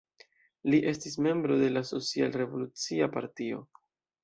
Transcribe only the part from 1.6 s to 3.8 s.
de la Social-Revolucia Partio.